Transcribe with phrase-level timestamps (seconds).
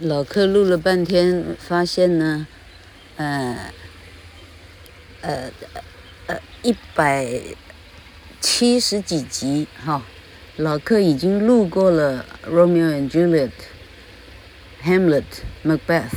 [0.00, 2.46] 老克录了半天，发现呢，
[3.16, 3.56] 呃，
[5.22, 5.50] 呃，
[6.26, 7.26] 呃，一百
[8.38, 10.02] 七十几集哈，
[10.56, 13.48] 老克已经录过了《Romeo and Juliet》、
[14.86, 15.22] 《Hamlet》、
[15.78, 16.10] 《Macbeth》、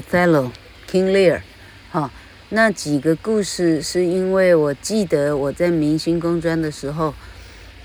[0.02, 0.50] 《Othello》、
[0.90, 1.36] 《King Lear》
[1.90, 2.12] 哈，
[2.50, 7.14] 那几个故事是因为我记得我在明星工专的时候，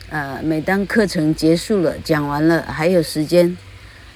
[0.09, 3.57] 呃，每当课程结束了，讲完了还有时间，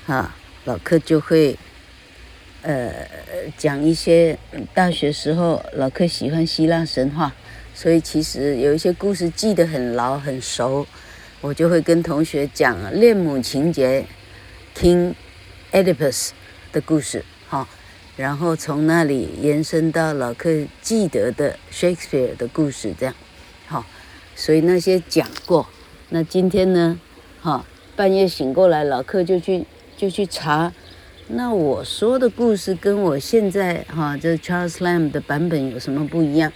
[0.07, 0.35] 啊。
[0.65, 1.57] 老克就会，
[2.61, 2.93] 呃，
[3.57, 4.37] 讲一些
[4.75, 7.33] 大学时候老克喜欢希腊神话，
[7.73, 10.85] 所以其实有一些故事记得很牢很熟，
[11.41, 14.05] 我就会跟同学讲恋母情节
[14.77, 15.15] ，King
[15.71, 16.29] Oedipus
[16.71, 17.67] 的故事，哈，
[18.15, 23.15] 然后从那里延伸到老克记得的 Shakespeare 的故事，这样，
[23.65, 23.83] 好，
[24.35, 25.67] 所以那些讲过，
[26.09, 26.99] 那今天呢，
[27.41, 29.65] 哈，半夜醒过来，老克就去。
[30.01, 30.73] 就去查，
[31.27, 36.51] 那我说的故事跟我现在哈这 Charles Lamb 的版本有什么不一样？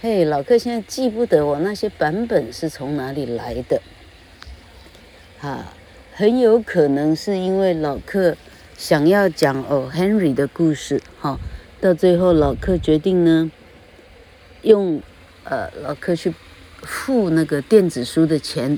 [0.00, 3.80] 嘿，老克现在记不得我那些版本是从哪里来的，
[5.38, 5.72] 哈，
[6.12, 8.36] 很有可能是因为老克
[8.76, 11.38] 想要讲哦 Henry 的故事，哈，
[11.80, 13.48] 到最后老克决定呢，
[14.62, 15.00] 用
[15.44, 16.34] 呃老克去
[16.82, 18.76] 付那个电子书的钱。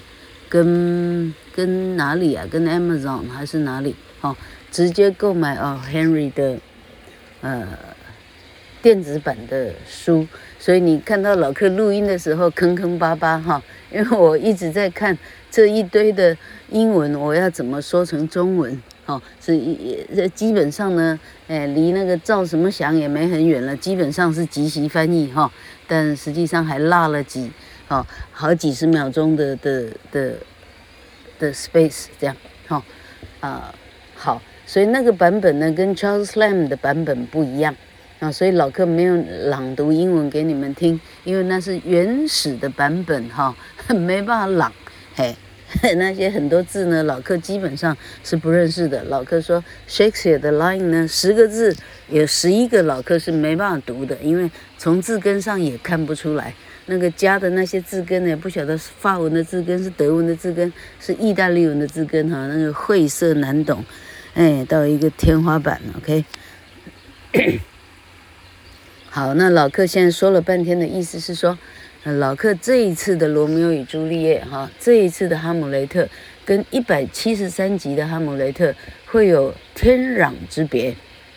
[0.54, 2.46] 跟跟哪里啊？
[2.48, 3.96] 跟 Amazon 还是哪里？
[4.20, 4.36] 哦，
[4.70, 6.56] 直接购买哦 Henry 的
[7.40, 7.66] 呃
[8.80, 10.24] 电子版的书。
[10.60, 13.60] 所以你看到老克录音的时候坑坑巴巴哈，
[13.90, 15.18] 因为我一直在看
[15.50, 16.36] 这一堆的
[16.70, 18.80] 英文，我要怎么说成中文？
[19.06, 19.60] 哦，是
[20.14, 25.50] 这基本上呢，哎，离那个赵什么祥也没很远了，基本上是即席翻译哈，
[25.88, 27.50] 但实际上还落了几。
[27.88, 30.34] 哦，好几十秒钟的的的
[31.38, 32.82] 的 space 这样，哈、哦，
[33.40, 33.74] 啊、
[34.14, 37.74] 好，所以那个版本呢跟 Charles Lamb 的版本不一样
[38.20, 43.54] 啊，所以老客没有朗读英文给你们听，因为那是原始的版本哈、
[43.94, 44.72] 没办法朗，
[45.14, 45.36] 嘿，
[45.96, 49.04] 那些很多字呢，老客基本上是不认识的。
[49.04, 51.76] 老客说 Shakespeare 的 line 呢，十个字
[52.08, 56.54] 有十一个老客是没办法读的，因为从字根上也看不出来。
[56.86, 63.82] 那个加的那些字根呢，不晓得是法文的字根，是德文的字根，是意大利文的字根哈，那个晦涩难懂，
[64.34, 66.24] 哎，到一个天花板，OK。
[69.08, 71.58] 好，那老克现在说了半天的意思是说，
[72.04, 76.06] 老克这一次的罗密欧与朱丽叶哈，这一次的哈姆雷特
[76.44, 78.74] 跟一百七十三集的哈姆雷特
[79.06, 80.94] 会有天壤之别，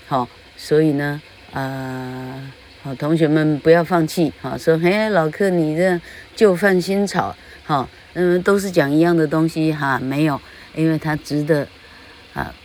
[0.07, 0.27] 好，
[0.57, 1.21] 所以呢，
[1.53, 2.51] 啊、呃。
[2.87, 4.31] 好，同学们不要放弃。
[4.39, 5.99] 好，说嘿，老克你这
[6.37, 10.39] 旧饭新炒，好，嗯，都是讲一样的东西哈，没有，
[10.73, 11.67] 因为它值得，
[12.31, 12.55] 啊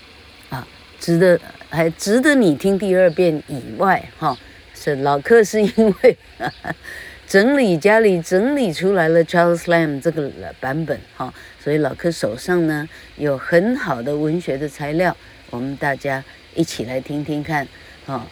[0.49, 0.65] 啊，
[1.01, 1.41] 值得
[1.71, 4.39] 还值得你听第二遍以外，哈，
[4.77, 6.17] 是老克是因为
[7.27, 15.17] 整理家里整理出来了 Charles Lamb 这个版本，哈，所以老克手上呢有很好的文学的材料，
[15.51, 16.23] 我们大家
[16.55, 17.67] 一起来听听看，
[18.07, 18.25] 啊。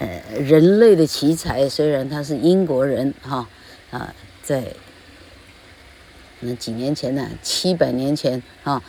[0.00, 3.46] 呃，人类的奇才，虽然他是英国人哈，
[3.90, 4.64] 啊，在
[6.40, 8.82] 那几年前呢，七百年前哈，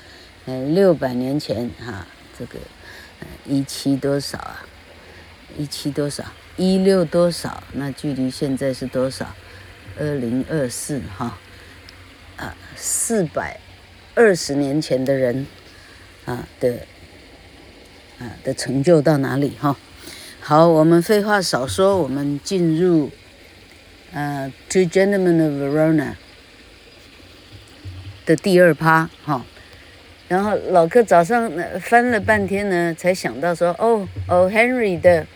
[0.46, 2.08] 呃，六百年前哈，
[2.40, 2.58] 这个
[3.20, 4.66] 呃一七多少啊？
[5.58, 6.24] 一七多少？
[6.56, 7.62] 一六多少？
[7.74, 9.36] 那距离现在是多少？
[10.00, 11.38] 二零二四哈，
[12.38, 13.60] 啊，四百
[14.16, 15.46] 二十年前的人
[16.24, 16.88] 啊的
[18.18, 19.76] 啊的成就到哪里哈？
[20.44, 23.12] 好，我们废话少说，我们进入
[24.12, 26.13] 呃《Two Gentlemen of Verona》
[28.25, 29.46] 的第二趴哈。
[30.28, 35.28] 然后老克早上翻了半天呢，才想到说，哦哦，Henry 的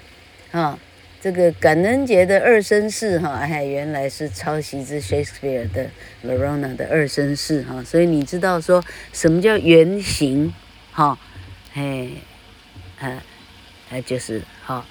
[0.52, 0.78] 哈
[1.22, 5.88] 这个感恩节的二生士哈，哎，原来是抄袭自 Shakespeare 的
[6.26, 7.84] Verona 的二生士哈。
[7.84, 8.84] 所以你知道说
[9.14, 10.52] 什么叫原型
[10.92, 11.20] 哈？
[11.76, 12.10] 哎，
[13.00, 13.24] 啊。
[13.92, 14.86] 哎，就是哈，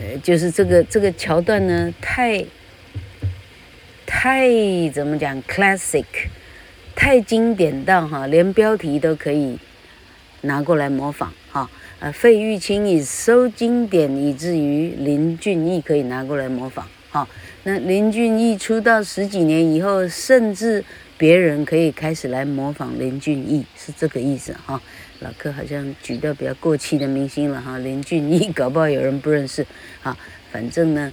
[0.00, 2.44] 呃，就是这个这个桥段呢，太
[4.06, 4.48] 太
[4.92, 6.04] 怎么讲，classic，
[6.94, 9.58] 太经典到哈，连标题都可以
[10.42, 11.68] 拿过来模仿哈。
[12.00, 17.26] 呃，费玉清 is so 经典，以至于林俊逸可以拿过来模仿哈。
[17.64, 20.84] 那林俊逸出道十几年以后，甚至
[21.18, 24.80] 别人可以开始来模仿林俊逸，是这个意思哈。
[25.18, 29.66] 老柯好像举到比较过气的明星了哈，林俊逸搞不好有人不认识，
[30.04, 30.16] 啊，
[30.52, 31.12] 反正呢，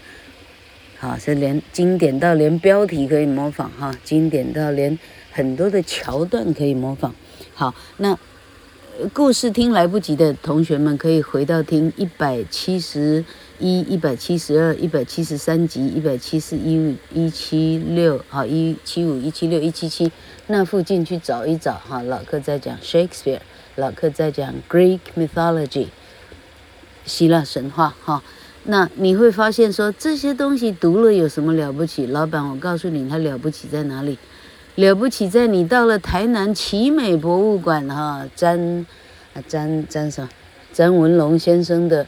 [0.99, 4.97] 啊，是连经典到连标题可以模仿哈，经典到连
[5.31, 7.15] 很多的桥段可以模仿。
[7.55, 8.15] 好，那
[9.11, 13.25] 故事听来不及的同学们，可以回到听一百七十
[13.59, 20.11] 一、一百七十二、一百七十三集、一百七十一五、一七六，好，一七五、一七六、一七七，
[20.47, 22.01] 那附近去找一找哈。
[22.03, 23.39] 老客在讲 Shakespeare，
[23.75, 25.87] 老客在讲 Greek mythology，
[27.05, 28.21] 希腊神话哈。
[28.63, 32.07] 那你会发现说这些东西读了有什么了不起？
[32.07, 34.17] 老板，我告诉你，它了不起在哪里？
[34.75, 38.85] 了不起在你到了台南奇美博物馆哈，詹
[39.33, 40.29] 啊詹詹什么？
[40.73, 42.05] 詹文龙先生的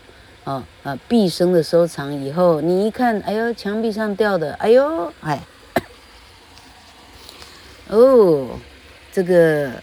[0.47, 5.41] 啊啊毕生的收藏以后，你一看，哎呦，墙壁上吊的，哎呦，哎，
[7.89, 8.47] 哦，
[9.11, 9.73] 这个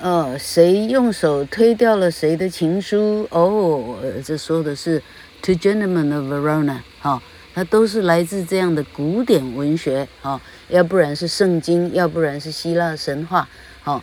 [0.00, 3.26] 哦，谁用手推掉了谁的情书？
[3.30, 5.02] 哦，这说的是
[5.42, 7.20] Two Gentlemen of Verona，哈。
[7.54, 10.40] 它都是来自这样的古典文学，哈，
[10.70, 13.46] 要不然是圣经，要不然是希腊神话，
[13.82, 14.02] 哈，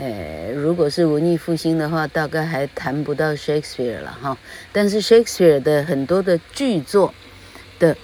[0.00, 4.38] 呃，如果是文艺复兴的话，大概还谈不到 Shakespeare 了，哈。
[4.72, 7.12] 但是 Shakespeare 的很多的剧作
[7.78, 7.94] 的、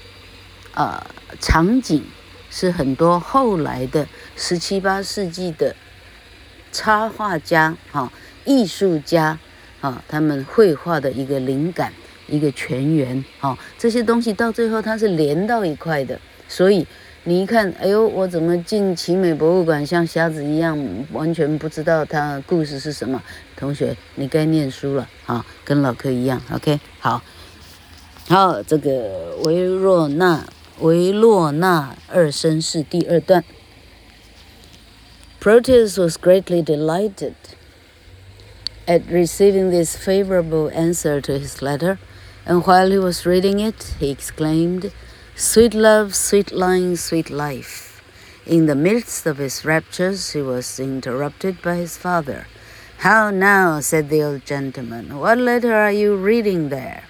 [0.75, 1.03] 呃、
[1.41, 2.05] 场景，
[2.51, 4.07] 是很多后来的
[4.37, 5.75] 十七八世纪的
[6.71, 8.13] 插画家，哈，
[8.45, 9.39] 艺术家，
[9.81, 11.95] 啊，他们绘画的一个灵感。
[12.29, 16.85] 一个泉源，哦，这些东西到最后它是连到一块的，所以
[17.29, 20.79] 你一看，哎呦，我怎么进奇美博物馆像瞎子一样，
[21.11, 23.21] 完全不知道它故事是什么？
[23.57, 27.21] 同学，你该念书了，啊，跟老柯一样，OK，好，
[28.29, 30.47] 好，这个维若纳
[30.79, 33.43] 维洛纳二绅士第二段
[35.41, 37.35] ，Proteus was greatly delighted
[38.87, 41.99] at receiving this favorable answer to his letter.
[42.47, 44.93] And while he was reading it, he exclaimed,
[45.36, 48.02] Sweet love, sweet lying, sweet life.
[48.46, 52.46] In the midst of his raptures, he was interrupted by his father.
[53.00, 57.02] How now, said the old gentleman, what letter are you reading there?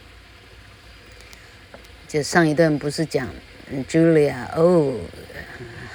[2.07, 3.27] 就上一段不是讲
[3.89, 4.95] Julia 哦，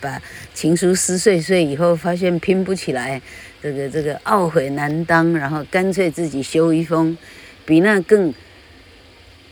[0.00, 0.20] 把
[0.52, 3.22] 情书撕碎碎以后，发现拼不起来，
[3.62, 7.16] 这个这个懊悔难当，然后干脆自己修一封，
[7.64, 8.34] 比那更。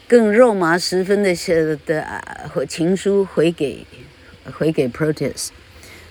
[0.07, 2.05] 更肉麻十分的写的
[2.67, 3.85] 情书回给
[4.53, 5.49] 回给 Proteus，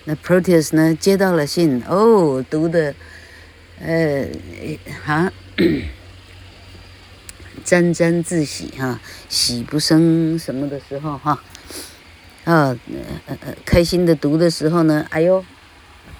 [0.03, 2.93] 那 Proteus 呢接到了信哦，读的
[3.79, 4.27] 呃
[5.05, 5.31] 哈
[7.63, 8.99] 沾沾自喜哈，
[9.29, 11.41] 喜不胜什么的时候哈，
[12.43, 12.77] 啊
[13.25, 15.43] 呃呃开心的读的时候呢，哎呦，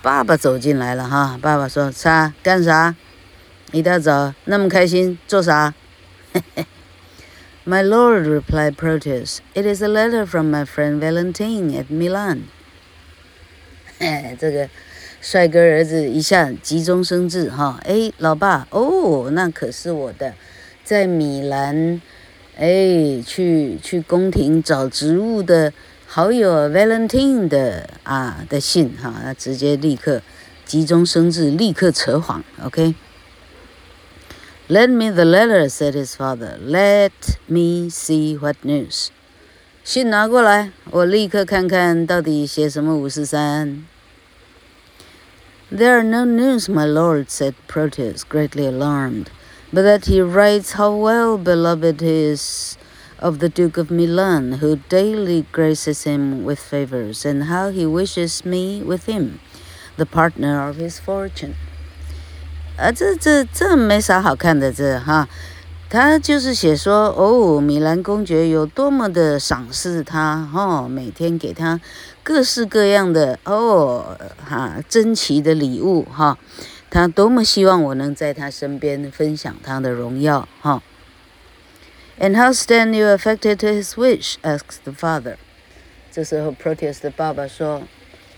[0.02, 2.96] 爸爸走进来了哈，爸爸说啥干啥？
[3.72, 5.74] 一大早那么开心做啥？
[6.32, 6.66] 嘿嘿。
[7.68, 12.44] My lord, replied Proteus, it is a letter from my friend Valentine at Milan.
[13.98, 14.70] 哎，这个
[15.20, 20.36] 帅哥儿子一下急中生智哈，哎，老爸，哦，那可是我的，
[20.84, 22.00] 在米兰，
[22.56, 25.74] 哎，去去宫廷找职务的
[26.06, 30.22] 好友 Valentine 的啊的信哈，他直接立刻
[30.66, 32.94] 急中生智，立刻扯谎，OK。
[34.69, 36.57] Lend me the letter," said his father.
[36.61, 39.11] "Let me see what news."
[39.83, 43.85] 信拿过来，我立刻看看到底写什么五四三。
[45.73, 49.27] There are no news, my lord," said Proteus, greatly alarmed,
[49.73, 52.77] "but that he writes how well beloved he is
[53.19, 58.45] of the Duke of Milan, who daily graces him with favors, and how he wishes
[58.45, 59.41] me with him,
[59.97, 61.55] the partner of his fortune."
[62.78, 65.30] 啊，这这这没啥好看的，这哈，
[65.90, 71.80] 他就是写说，哦，米兰公爵有多么的赏识他，哦，每天给他
[72.22, 76.38] 各式各样的哦，哈，珍奇的礼物，哈，
[76.90, 80.84] 他多么希望我能在他身边分享他的荣耀，哈。
[82.20, 84.36] And how stand you affected to his wish?
[84.42, 85.36] asks the father.
[86.12, 87.84] 这时候，Proteus 的爸爸说，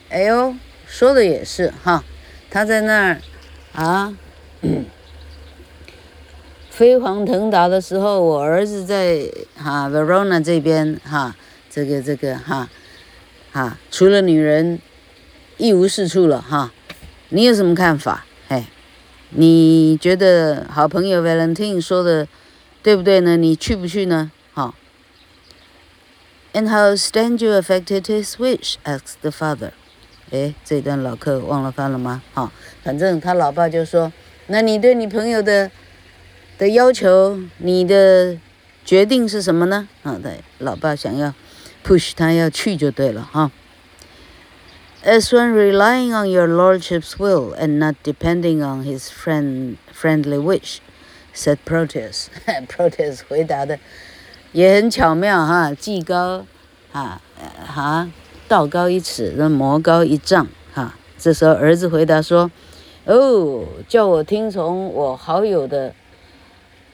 [0.09, 0.53] 哎呦，
[0.85, 2.03] 说的也是，哈，
[2.51, 3.21] 他在那儿，
[3.73, 4.15] 啊。
[6.69, 11.35] 飞黄腾达的时候，我儿子在哈 Verona 这边哈，
[11.69, 12.69] 这个这个哈，
[13.51, 14.79] 哈除了女人
[15.57, 16.71] 一无是处了哈。
[17.29, 18.25] 你有什么看法？
[18.47, 18.67] 哎，
[19.31, 22.27] 你觉得好朋友 Valentine 说的
[22.83, 23.37] 对不对呢？
[23.37, 24.31] 你去不去呢？
[24.53, 24.75] 哈。
[26.53, 28.75] And how stand you affected his wish?
[28.83, 29.71] asked the father.
[30.31, 32.21] 哎，这段老课忘了翻了吗？
[32.33, 32.51] 哈，
[32.83, 34.13] 反正他老爸就说。
[34.47, 35.69] 那你对你朋友的
[36.57, 38.37] 的要求，你的
[38.83, 39.87] 决定是什么呢？
[40.03, 41.33] 啊，对，老爸想要
[41.85, 43.51] push 他要去就对了哈。
[45.03, 50.79] as one relying on your lordship's will and not depending on his friend friendly wish,
[51.33, 52.27] said Proteus.
[52.67, 53.79] Proteus 回答的
[54.51, 56.45] 也很巧妙哈，技高
[56.91, 57.21] 啊
[57.65, 58.09] 哈，
[58.47, 60.95] 道高一尺，那魔高一丈哈。
[61.17, 62.51] 这时候儿子回答说
[63.06, 65.94] ：“哦，叫我听从我好友的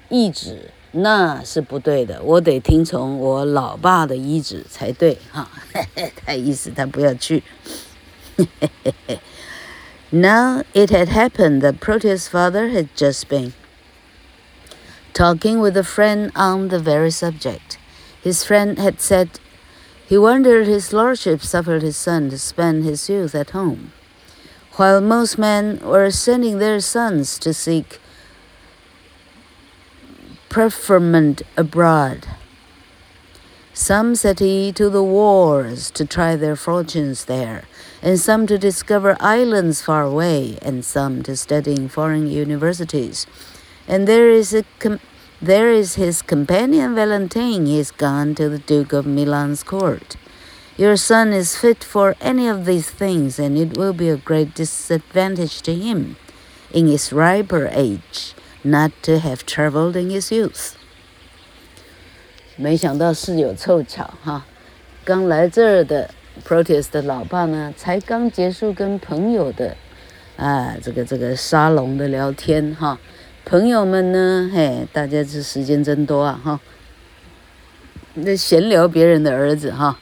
[0.08, 5.50] 意志，那是不对的，我得听从我老爸的意志才对哈。
[6.24, 7.42] 他意思他不要去。”
[10.10, 13.52] now it had happened that Proteus' father had just been
[15.12, 17.76] talking with a friend on the very subject.
[18.22, 19.28] His friend had said
[20.08, 23.92] he wondered his lordship suffered his son to spend his youth at home,
[24.75, 27.99] while most men were sending their sons to seek
[30.49, 32.27] preferment abroad.
[33.73, 37.63] Some set he to the wars to try their fortunes there,
[38.03, 43.25] and some to discover islands far away, and some to study in foreign universities.
[43.87, 44.63] And there is a
[45.41, 47.65] there is his companion Valentine.
[47.65, 50.15] He is gone to the Duke of Milan's court.
[50.75, 54.55] Your son is fit for any of these things, and it will be a great
[54.55, 56.15] disadvantage to him,
[56.71, 60.71] in his riper age, not to have traveled in his youth.
[62.55, 64.45] 没想到事有凑巧哈，
[65.03, 66.09] 刚来这儿的
[66.43, 69.77] Proteus 的老爸呢，才刚结束跟朋友的
[70.37, 72.99] 啊这个这个沙龙的聊天哈。
[73.45, 76.59] 朋友们呢，嘿，大家这时间真多啊哈。
[78.15, 79.99] 那闲聊别人的儿子哈，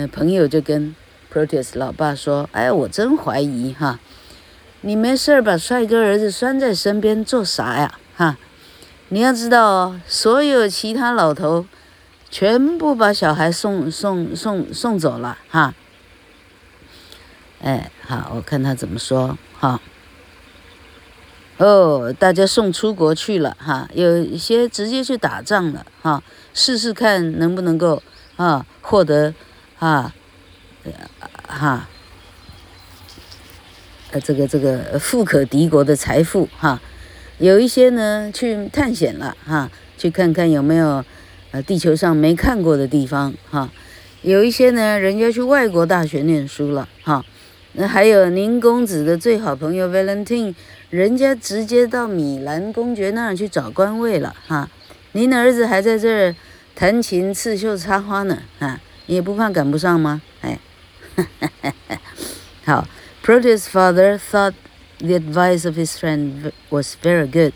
[0.00, 0.94] 嗯，朋友就跟
[1.32, 3.98] Proteus 老爸说：“哎，我真怀疑哈，
[4.82, 7.98] 你没事把帅哥儿子拴在身边做啥呀？
[8.16, 8.38] 哈，
[9.08, 11.66] 你要知道哦，所有其他老头。”
[12.30, 15.74] 全部把小孩送送送送走了哈，
[17.62, 19.80] 哎，好，我看他怎么说哈。
[21.56, 28.02] 哦，大家送出国去了哈，有一些直接去打仗了哈，试试看能不能够
[28.36, 29.32] 啊获得
[29.78, 30.14] 啊
[31.46, 31.88] 哈
[34.12, 36.80] 呃这个这个富可敌国的财富哈。
[37.38, 41.04] 有一些呢去探险了哈，去看看有没有。
[41.50, 43.72] 呃，地球上没看过的地方哈，
[44.20, 47.24] 有一些呢，人家去外国大学念书了哈。
[47.72, 50.54] 那还有您公子的最好朋友 Valentine，
[50.90, 54.68] 人家直接到米兰公爵那儿去找官位了哈。
[55.12, 56.34] 您的儿子还在这儿
[56.74, 60.21] 弹琴、刺绣、插花呢哈，你也不怕赶不上吗？
[60.41, 60.59] 哎，
[62.65, 62.87] 好，
[63.23, 64.53] Proteus' father thought
[64.99, 67.53] the advice of his friend was very good.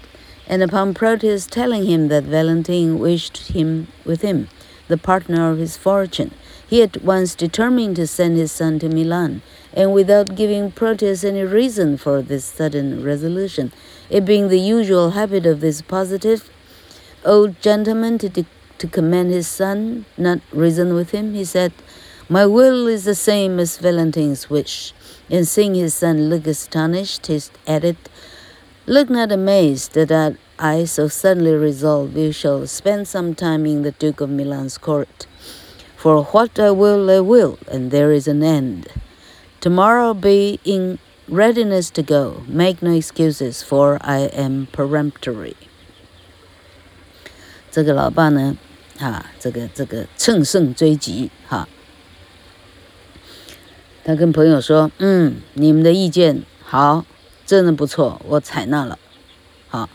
[0.48, 4.48] and upon Proteus telling him that Valentine wished him with him,
[4.88, 6.32] the partner of his fortune,
[6.66, 9.42] he at once determined to send his son to Milan,
[9.74, 13.72] and without giving Proteus any reason for this sudden resolution,
[14.10, 16.50] it being the usual habit of this positive
[17.26, 18.46] old gentleman to, de-
[18.82, 21.74] to commend his son, not reason with him, he said,
[22.30, 24.94] My will is the same as Valentine's wish.
[25.30, 27.98] And seeing his son look astonished, he added,
[28.86, 33.92] Look not amazed that I so suddenly resolve you shall spend some time in the
[33.92, 35.28] Duke of Milan's court.
[35.96, 38.88] For what I will, I will, and there is an end.
[39.60, 42.44] Tomorrow be in readiness to go.
[42.48, 45.56] Make no excuses, for I am peremptory.
[47.70, 48.58] 这个老爸呢，
[49.11, 51.69] 啊，这个这个乘胜追击，哈，
[54.05, 57.05] 他跟朋友说，嗯，你们的意见好。
[57.45, 58.99] 真的不错，我采纳了。
[59.69, 59.91] 好，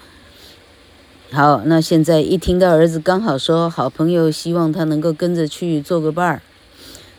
[1.31, 6.41] 好，那现在一听到儿子刚好说好朋友希望他能够跟着去做个伴儿，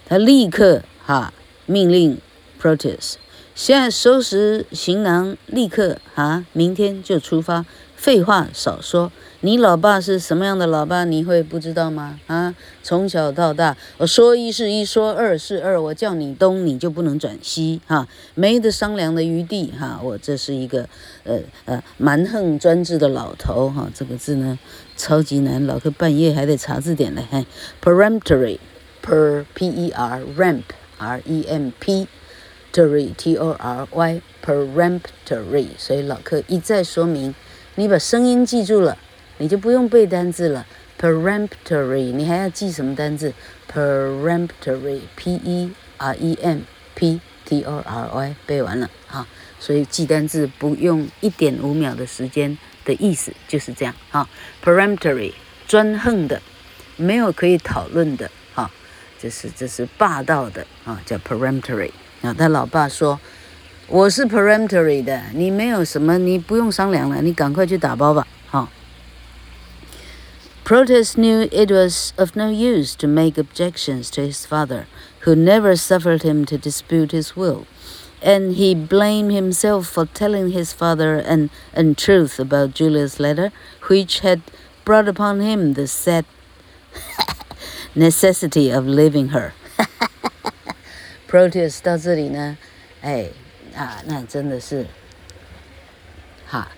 [0.07, 1.33] 他立刻哈
[1.67, 2.19] 命令
[2.63, 3.15] Proteus，
[3.55, 7.65] 现在收拾行囊，立刻啊，明天就出发。
[7.97, 9.11] 废话少说。
[9.41, 11.05] 你老爸是什么样的老爸？
[11.05, 12.19] 你会不知道吗？
[12.27, 20.89] 啊，从小到大，我说一是一，说二是二，我叫你东，你就不能转西，哈、没得商量的余地，哈、我这是一个，
[21.23, 24.59] 呃呃，蛮横专制的老头，哈、这个字呢，
[24.97, 27.47] 超级难，老哥半夜还得查字典来。
[27.81, 30.65] Peremptory，per p e r ramp
[30.99, 32.09] r e m p
[32.73, 37.33] tory t o r y peremptory，所以老客一再说明，
[37.77, 38.99] 你把声音记住了。
[39.39, 40.67] 你就不用背单字了
[41.01, 43.33] ，peremptory，你还要记什么单字
[43.73, 46.59] ？peremptory，p e r e m
[46.95, 49.27] p t o r y，背完了哈，
[49.59, 54.29] 所以记单字不用一点五秒的时间的意思就是这样哈
[54.65, 55.33] ，peremptory，
[55.67, 56.43] 专横的，
[56.97, 58.71] 没有可以讨论的哈，
[59.19, 61.91] 这是这是霸道的啊，叫 peremptory。
[62.21, 63.21] 啊，他老爸说
[63.87, 68.27] ：“我是 peremptory 的，你没有什么，你不用商量了，你赶快去打包吧。”
[70.68, 70.68] 哈。
[70.68, 74.86] Proteus knew it was of no use to make objections to his father,
[75.26, 77.66] who never suffered him to dispute his will,
[78.22, 83.52] and he blamed himself for telling his father an untruth about Julia's letter,
[83.90, 84.42] which had
[84.86, 86.24] brought upon him the sad
[87.94, 89.54] necessity of leaving her.
[91.28, 92.58] Proteus 到这里呢，
[93.02, 93.30] 哎
[93.76, 94.88] 啊，那真的是，
[96.48, 96.70] 哈，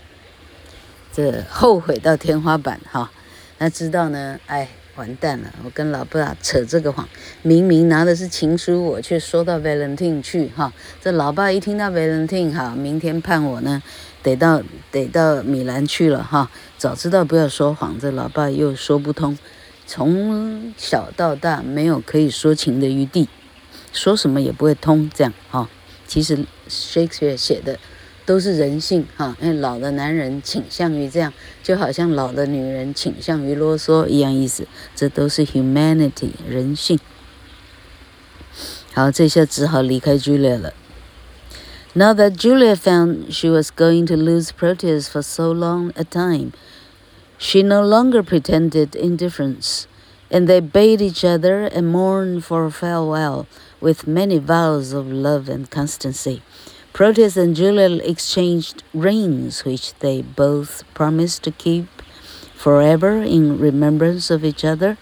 [1.14, 3.12] 这后悔到天花板哈。
[3.61, 5.53] 他知道呢，哎，完蛋了！
[5.63, 7.07] 我跟老爸扯这个谎，
[7.43, 10.73] 明明拿的是情书，我却说到 Valentine 去哈。
[11.03, 13.83] 这老爸一听到 Valentine 哈，明天判我呢，
[14.23, 16.51] 得到得到米兰去了哈。
[16.79, 19.39] 早知道不要说谎，这老爸又说不通。
[19.87, 23.29] 从小到大没有可以说情的余地，
[23.93, 25.69] 说什么也不会通，这样哈。
[26.07, 27.79] 其实 Shakespeare 写的。
[28.30, 34.68] 都是人性哈，因为老的男人倾向于这样，就好像老的女人倾向于啰嗦一样意思。
[34.96, 37.00] 这都是 humanity 人性。
[38.94, 40.74] 好，这下只好离开 Julia 了。
[41.94, 46.52] Now that Julia found she was going to lose Proteus for so long a time,
[47.38, 49.86] she no longer pretended indifference,
[50.30, 53.46] and they bade each other and mourned for farewell
[53.80, 56.42] with many vows of love and constancy.
[56.94, 61.88] Proteus and Julia exchanged rings, which they both promised to keep
[62.56, 64.98] forever in remembrance of each other.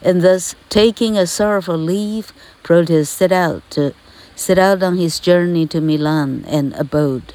[0.00, 3.92] And thus, taking a sorrowful leave, Proteus set out to
[4.34, 7.34] set out on his journey to Milan and abode,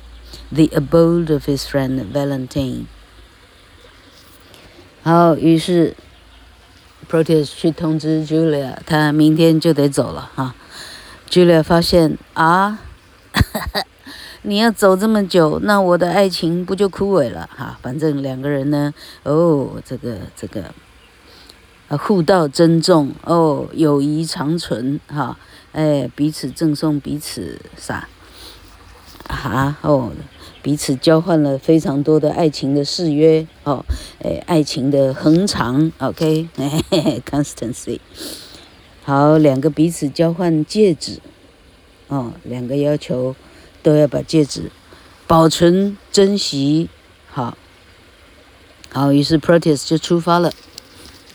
[0.51, 2.87] the abode of his friend Valentine.
[5.03, 5.95] 好，于是
[7.07, 10.55] Proteus 去通知 Julia，他明天就得走了哈。
[11.29, 12.79] Julia 发现啊。
[14.46, 17.78] 你要走这么久，那我的爱情不就枯萎了哈？
[17.80, 20.64] 反正两个人呢，哦，这个这个，
[21.88, 25.38] 啊，互道珍重哦，友谊长存哈，
[25.72, 28.06] 哎，彼此赠送彼此啥？
[29.26, 30.12] 哈哦，
[30.60, 33.82] 彼此交换了非常多的爱情的誓约哦，
[34.22, 37.98] 哎，爱情的恒长，OK，嘿 嘿，constancy，
[39.04, 41.20] 好，两个彼此交换戒指，
[42.08, 43.34] 哦，两个要求。
[43.83, 44.71] 都要把戒指
[45.27, 46.89] 保存珍惜，
[47.29, 47.57] 好，
[48.91, 50.51] 好，于是 Proteus 就出发了，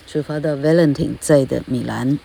[0.05, 2.19] 出发到 Valentine 在的米兰。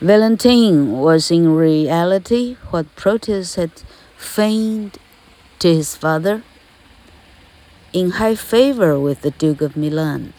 [0.00, 3.70] Valentine was in reality what Proteus had
[4.16, 4.92] feigned
[5.58, 6.42] to his father,
[7.92, 10.32] in high favor with the Duke of Milan,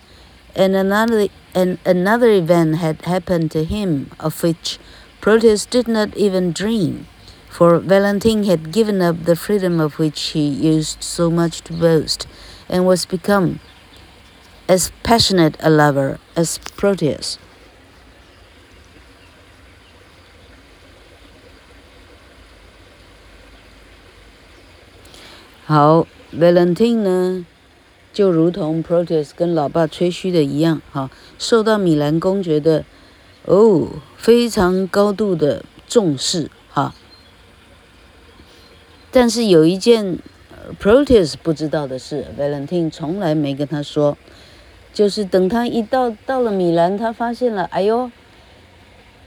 [0.56, 4.80] and another and another event had happened to him of which
[5.19, 7.08] Proteus did not even dream.
[7.54, 12.25] For Valentine had given up the freedom of which he used so much to boast,
[12.69, 13.60] and was become
[14.67, 17.38] as passionate a lover as Proteus.
[25.65, 27.45] 好，Valentine 呢，
[28.13, 32.86] 就如同 Proteus 跟老爸吹嘘的一样，哈，受到米兰公爵的
[33.45, 36.95] 哦非常高度的重视，哈。
[39.14, 40.18] 但是有一件
[40.83, 44.18] ，Proteus 不知道的事，Valentine 从来没跟他说，
[44.92, 48.11] 就是等他一到到了米兰，他发现了，哎呦，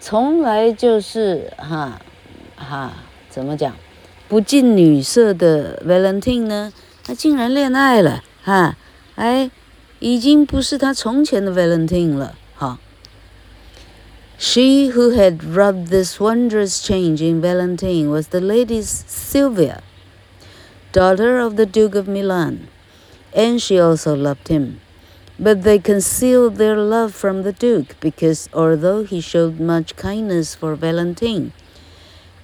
[0.02, 2.02] 从来就是哈
[2.58, 2.92] 哈，
[3.30, 3.74] 怎么讲，
[4.28, 8.76] 不近女色的 Valentine 呢，他竟然恋爱了，哈，
[9.16, 9.50] 哎，
[10.00, 12.78] 已经不是他从前的 Valentine 了，哈。
[14.40, 19.82] She who had wrought this wondrous change in Valentine was the lady Sylvia,
[20.92, 22.68] daughter of the Duke of Milan,
[23.34, 24.80] and she also loved him.
[25.40, 30.76] But they concealed their love from the Duke, because although he showed much kindness for
[30.76, 31.52] Valentine,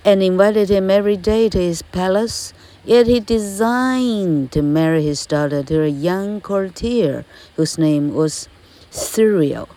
[0.03, 2.53] and invited him every day to his palace,
[2.83, 7.23] yet he designed to marry his daughter to a young courtier
[7.55, 8.49] whose name was
[8.91, 9.67] Thurio.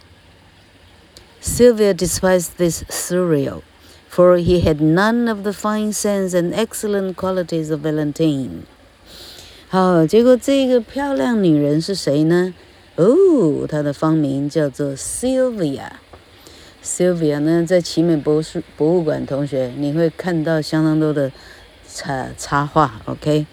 [1.46, 3.62] Sylvia despised this Thurio,
[4.08, 8.64] for he had none of the fine sense and excellent qualities of Valentine.
[9.68, 12.52] 好，结果这个漂亮女人是谁呢？
[12.96, 15.92] 哦，她的芳名叫做 Sylvia。
[16.82, 18.42] Sylvia 呢，在奇美博物
[18.76, 21.30] 博物馆，同学你会看到相当多的
[21.88, 23.00] 插插画。
[23.04, 23.46] OK，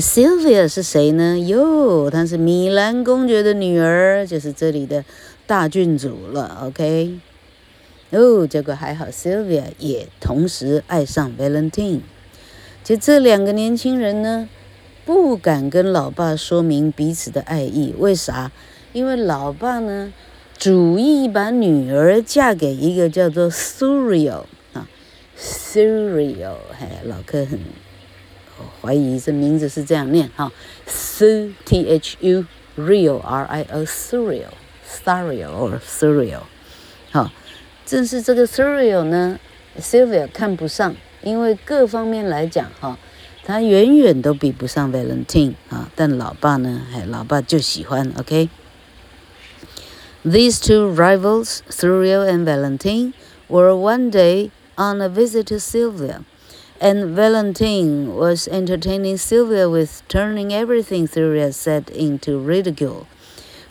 [0.00, 1.38] Sylvia 是谁呢？
[1.38, 5.04] 哟，她是米兰公爵的女儿，就是这里的。
[5.46, 7.20] 大郡主了，OK。
[8.10, 12.00] 哦，结果还好，Sylvia 也同时爱上 Valentine。
[12.82, 14.48] 就这两个年轻人呢，
[15.04, 18.50] 不敢跟老爸说明彼此的爱意，为啥？
[18.92, 20.12] 因为老爸呢，
[20.58, 24.88] 主意把女儿嫁给一个叫做 Surio 啊
[25.38, 27.60] ，Thurio，哎，老柯很
[28.81, 30.51] 怀疑这名字是这样念哈，
[30.87, 32.45] Thu T H U
[32.77, 36.41] Rio R I O Thurio，Thurio or Thurio，
[37.11, 37.31] 好，
[37.85, 39.39] 正是这个 Thurio 呢，
[39.79, 42.97] Sylvia 看不上，因为各方面来讲哈。
[43.43, 46.83] 他远远都比不上 Valentine 啊，但老爸呢？
[46.93, 48.13] 哎，老爸就喜欢。
[48.17, 53.13] OK。These two rivals, Thurio and Valentine,
[53.49, 56.21] were one day on a visit to Sylvia,
[56.80, 63.06] and Valentine was entertaining Sylvia with turning everything Thurio said into ridicule.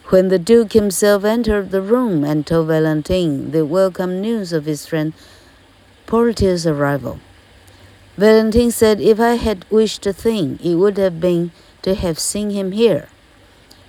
[0.10, 4.86] When the Duke himself entered the room and told Valentine the welcome news of his
[4.86, 5.13] friend
[6.06, 7.20] Portia's arrival.
[8.18, 12.52] Valentine said, If I had wished a thing, it would have been to have seen
[12.52, 13.10] him here.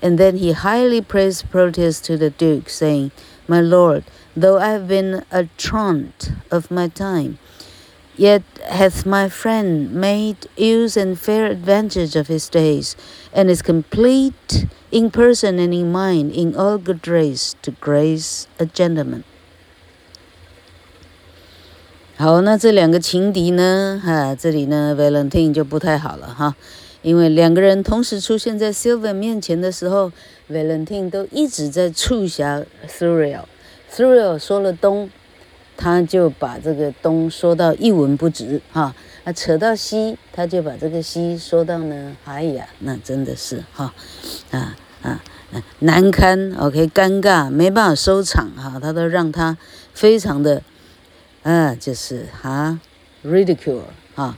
[0.03, 3.13] And then he highly praised Proteus to the Duke, saying,
[3.47, 4.05] My lord,
[4.37, 7.39] though I have been a truant of my time,
[8.18, 12.96] yet hath my friend made use and fair advantage of his days,
[13.34, 18.66] and is complete in person and in mind, in all good grace, to grace a
[18.66, 19.24] gentleman.
[22.18, 24.00] 好，那这两个情敌呢？
[24.04, 26.56] 哈、啊，这里呢，Valentine 就不太好了哈，
[27.02, 30.12] 因为两个人同时出现在 Sylvia 面前的时候，
[30.48, 35.10] Valentine 都一直在促狭 Thurio。Thurio 说了东，
[35.77, 43.93] 他就把这个东说到一文不值哈，啊，扯到西，他就把这个西说到呢，哎呀，那真的是哈，
[44.51, 45.23] 啊啊，
[45.81, 49.57] 难堪，OK，尴尬，没办法收场哈，他都让他
[49.93, 50.63] 非常的。
[51.43, 52.81] 啊，就是哈
[53.25, 53.83] ，ridicule
[54.17, 54.37] 哈，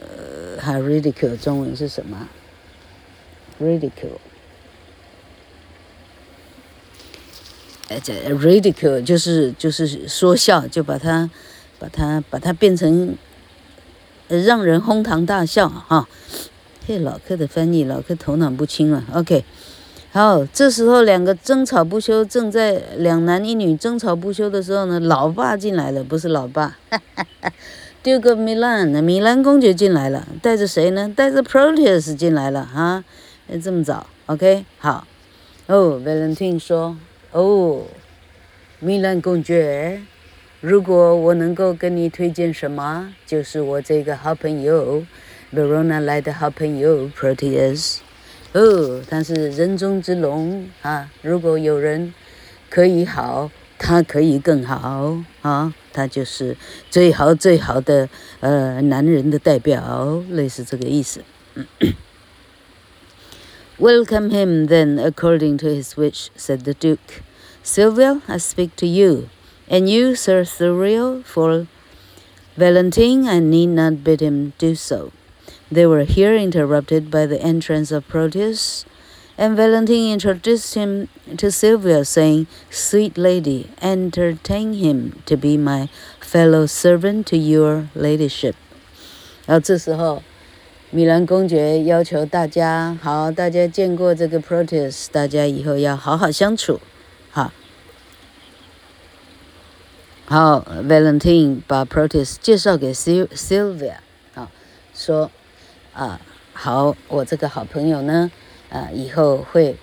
[0.00, 2.26] 呃，哈，ridicule 中文是什么
[3.60, 4.16] ？ridicule，
[8.00, 11.28] 这 ridicule 就是就是说笑，就把它
[11.78, 13.16] 把它把它变成
[14.28, 16.08] 让人哄堂大笑哈。
[16.86, 19.04] 嘿，老客的翻译，老客头脑不清了。
[19.12, 19.44] OK。
[20.14, 26.76] 好，这时候两个争吵不休，正在两男一女争吵不休的时候呢，老爸进来了，不是老爸，
[28.04, 31.10] Duke Milan，米兰公爵进来了，带着谁呢？
[31.16, 33.02] 带着 Proteus 进来了啊？
[33.62, 35.06] 这么早？OK，好。
[35.66, 36.94] 哦，Valentine 说，
[37.32, 37.86] 哦，
[38.78, 40.02] 米兰公爵，
[40.60, 45.02] 如果我能够跟你推荐什么，就是我这个好朋友
[45.50, 48.00] ，Verona 来的好朋友 Proteus。
[48.52, 51.10] 哦，他是人中之龙啊！
[51.22, 52.12] 如果有人
[52.68, 55.74] 可以好，他可以更好啊！
[55.90, 56.54] 他就是
[56.90, 61.22] 最好最好的呃男人的代表，类似这个意思。
[63.81, 67.21] Welcome him then, according to his wish," said the Duke.
[67.63, 69.29] "Sylvia, I speak to you,
[69.69, 71.67] and you, Sir Thurio, for
[72.55, 75.11] Valentine, I need not bid him do so."
[75.69, 78.85] They were here interrupted by the entrance of Proteus,
[79.37, 86.65] and Valentine introduced him to Sylvia, saying, Sweet lady, entertain him to be my fellow
[86.65, 88.55] servant to your ladyship.
[89.45, 90.23] 然后这时候，
[90.94, 96.78] 米兰公爵要求大家，好，大家见过这个 Proteus，大家以后要好好相处，
[97.30, 97.50] 好。
[100.26, 103.94] 好，Valentine 把 Proteus 介绍给 Sil Sylvia，
[104.34, 104.50] 啊，
[104.94, 105.30] 说。
[105.94, 106.20] 啊，
[106.52, 108.30] 好，我这个好朋友呢，
[108.68, 109.76] 啊，以后会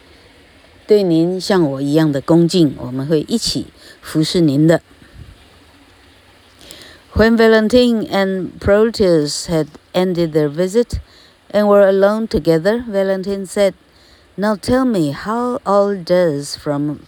[0.85, 3.65] 对您像我一样的恭敬，我们会一起
[3.99, 4.81] 服侍您的。
[7.14, 10.98] When Valentine and Proteus had ended their visit
[11.50, 13.74] and were alone together, Valentine said,
[14.36, 17.04] Now tell me how all does from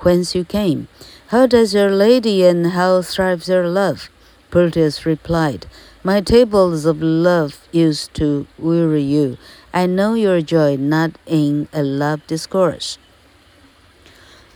[0.00, 0.88] whence you came.
[1.28, 4.10] How does your lady and how thrives your love?
[4.50, 5.66] Proteus replied.
[6.04, 9.36] My tables of love used to weary you.
[9.72, 12.98] I know your joy not in a love discourse.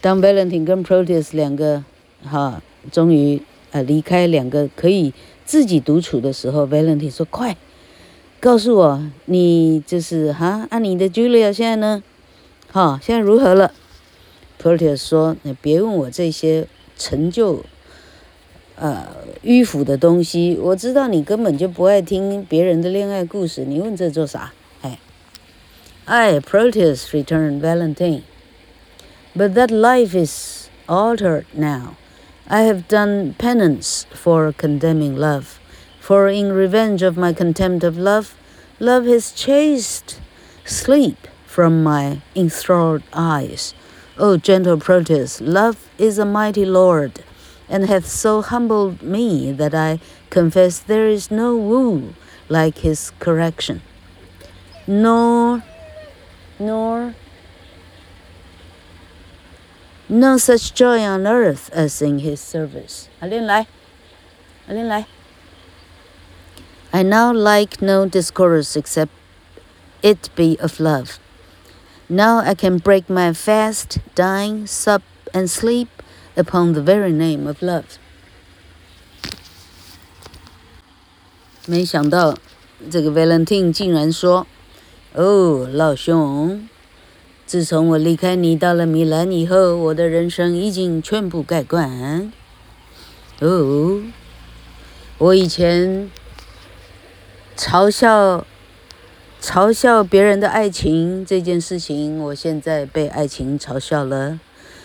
[0.03, 1.85] 当 Valentine 跟 Proteus 两个
[2.25, 3.43] 哈，终于
[3.82, 5.14] 离开两个可以
[5.46, 7.56] 自己独处的时候，Valentine 说：“快，
[8.40, 12.04] 告诉我，你就是哈，啊你的 Julia 现在呢？
[12.72, 13.74] 哈，现在如何了
[14.62, 17.64] ？”Proteus 说：“你别问我这些成就。”
[18.80, 19.08] 呃，
[19.44, 24.54] 迂腐的东西，我知道你根本就不爱听别人的恋爱故事，你问这做啥？
[24.84, 25.00] 哎
[26.06, 28.22] ，I, Proteus, returned Valentine.
[29.36, 31.96] But that life is altered now.
[32.50, 35.60] I have done penance for condemning love,
[36.00, 38.36] for in revenge of my contempt of love,
[38.80, 40.22] love has chased
[40.64, 43.74] sleep from my enthralled eyes.
[44.18, 47.22] O gentle Proteus, love is a mighty lord,
[47.68, 52.14] and hath so humbled me that I confess there is no woo
[52.48, 53.82] like his correction,
[54.88, 55.66] nor,
[56.58, 57.14] nor,
[60.09, 63.09] no such joy on earth as in his service.
[66.93, 69.13] I now like no discourse except
[70.03, 71.19] it be of love.
[72.09, 75.89] Now I can break my fast, dine, sup, and sleep
[76.37, 77.99] upon the very name of love.
[81.67, 82.37] 没想到，
[82.91, 86.69] 这个 Valentine 竟然说：“哦，老兄，
[87.48, 92.30] 自从我离开你到了米兰以后，我的人生已经全部改观。
[93.40, 94.02] 哦，
[95.18, 96.12] 我以前
[97.56, 98.46] 嘲笑
[99.42, 104.42] 嘲笑别人的爱情这件事情，我现在被爱情嘲笑了。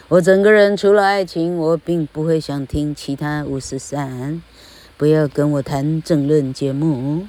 [0.07, 4.41] 我整个人除了爱情，我并不会想听其他五四三。”
[4.97, 7.27] 不要跟我谈政论节目。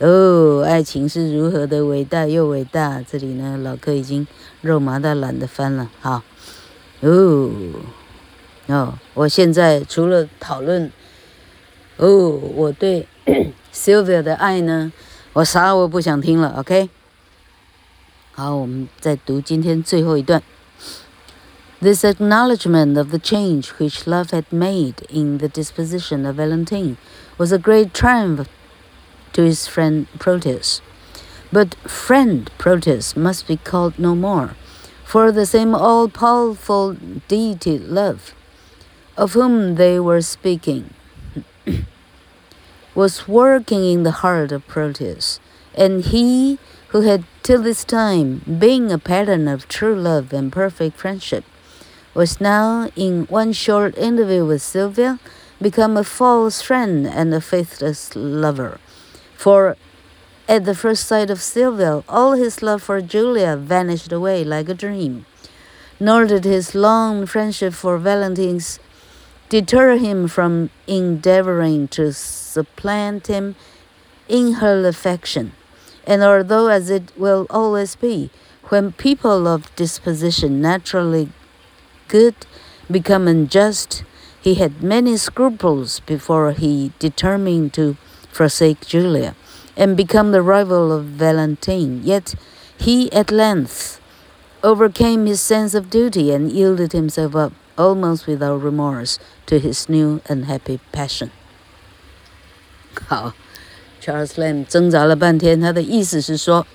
[0.00, 3.02] 哦，爱情是如何的伟大又伟大？
[3.02, 4.24] 这里呢，老柯已经
[4.60, 5.90] 肉麻到懒得翻了。
[6.00, 6.22] 好，
[7.00, 7.50] 哦，
[8.68, 10.92] 哦，我现在除了讨论，
[11.96, 13.08] 哦，我对
[13.74, 14.92] Sylvia 的爱呢，
[15.32, 16.54] 我啥我不想听了。
[16.58, 16.88] OK，
[18.30, 20.40] 好，我们再读今天最后一段。
[21.80, 26.96] This acknowledgment of the change which love had made in the disposition of Valentine
[27.36, 28.44] was a great triumph
[29.38, 30.82] to his friend Proteus.
[31.52, 34.56] But friend Proteus must be called no more,
[35.04, 36.94] for the same all powerful
[37.28, 38.34] deity Love,
[39.16, 40.92] of whom they were speaking,
[42.96, 45.38] was working in the heart of Proteus,
[45.72, 50.96] and he who had till this time been a pattern of true love and perfect
[50.96, 51.44] friendship
[52.12, 55.20] was now, in one short interview with Sylvia,
[55.62, 58.80] become a false friend and a faithless lover.
[59.38, 59.76] For
[60.48, 64.74] at the first sight of Sylvia, all his love for Julia vanished away like a
[64.74, 65.26] dream.
[66.00, 68.80] Nor did his long friendship for Valentine's
[69.48, 73.54] deter him from endeavoring to supplant him
[74.26, 75.52] in her affection.
[76.04, 78.30] And although, as it will always be,
[78.70, 81.30] when people of disposition naturally
[82.08, 82.34] good,
[82.90, 84.02] become unjust.
[84.40, 87.96] He had many scruples before he determined to
[88.31, 89.35] forsake Julia
[89.75, 92.01] and become the rival of Valentine.
[92.03, 92.35] Yet
[92.77, 93.99] he at length
[94.63, 100.21] overcame his sense of duty and yielded himself up almost without remorse to his new
[100.27, 101.31] unhappy passion.
[103.07, 103.33] 好，
[104.01, 106.67] Charles Lamb 挣扎了半天，他的意思是说，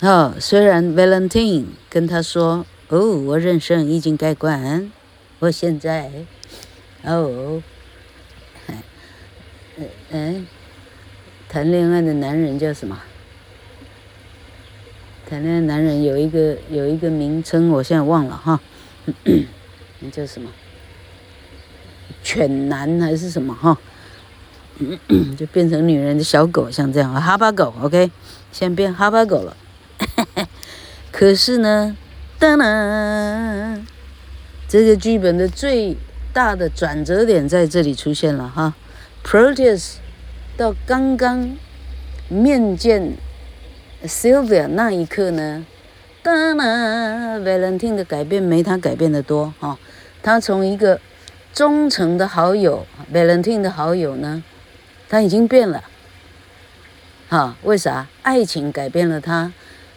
[0.00, 2.66] 哦，虽然 Valentine 跟他说。
[2.88, 4.92] 哦，我人生已经改观。
[5.40, 6.12] 我现在，
[7.02, 7.62] 哦，
[10.11, 10.47] 嗯，
[11.47, 12.99] 谈恋爱的男人叫什么？
[15.29, 18.59] 谈恋爱男人有一个有一个名称，我现在忘了哈。
[19.99, 20.49] 那叫什么？
[22.23, 23.77] 犬男还是什么哈？
[25.37, 27.73] 就变成女人的小狗，像这样，哈巴狗。
[27.81, 28.09] OK，
[28.51, 29.55] 现在变哈巴狗了。
[31.11, 31.95] 可是呢？
[32.37, 33.85] 当然，
[34.67, 35.97] 这个剧本的最
[36.31, 38.73] 大的转折点在这里出现了哈。
[39.23, 39.95] Proteus
[40.57, 41.57] 到刚刚
[42.27, 43.13] 面见
[44.05, 45.65] Sylvia 那一刻呢，
[46.23, 46.57] 当然
[47.41, 49.77] Valentine 的改变没他改变的多哈。
[50.23, 50.99] 他从一个
[51.53, 54.43] 忠诚的好友 Valentine 的好友呢，
[55.07, 55.83] 他已经变了。
[57.27, 58.07] 哈，为啥？
[58.23, 59.53] 爱情改变了他。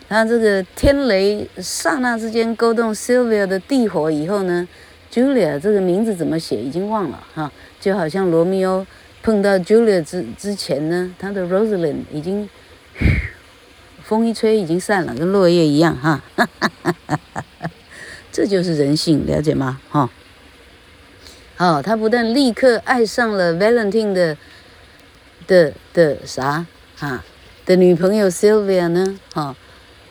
[0.09, 4.69] 他这个天雷刹那之间勾动 Sylvia 的地火以后呢
[5.11, 8.87] ，Julia 这个名字怎么写已经忘了哈，就好像罗密欧
[9.23, 12.49] 碰到 Julia 之之前呢，他的 Rosalind 已经
[14.03, 16.23] 风一吹已经散了，跟落叶一样哈，
[18.33, 19.81] 这就是人性，了解吗？
[19.89, 20.11] 哈，
[21.57, 24.37] 好，他不但立刻爱上了 Valentine 的
[25.47, 27.23] 的的啥哈
[27.65, 29.55] 的女朋友 Sylvia 呢，哈。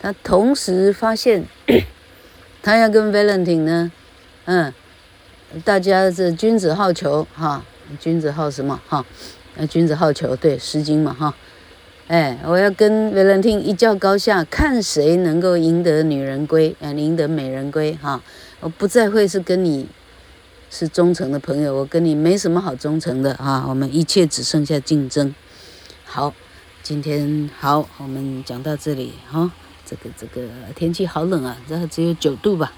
[0.00, 1.44] 他同时发现，
[2.60, 3.92] 他要跟 Valentine 呢，
[4.46, 4.74] 嗯，
[5.64, 7.64] 大家是君子好逑哈，
[8.00, 9.04] 君子好什么哈？
[9.56, 11.34] 呃，君子好逑对，《诗经》嘛哈，
[12.08, 18.22] 哎，我要跟维伦汀一较高下，看谁能够赢得女人归，啊，赢得美人归哈！
[18.60, 19.86] 我不再会是跟你
[20.70, 23.66] 是忠诚的朋友，我跟你没什么好忠诚的啊！
[23.68, 25.34] 我们一切只剩下竞争。
[26.04, 26.32] 好，
[26.82, 29.52] 今天好，我们讲到这里哈。
[29.84, 32.72] 这个这个天气好冷啊，这只有九度吧。